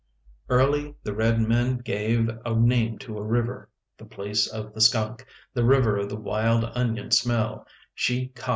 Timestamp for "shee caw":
7.93-8.45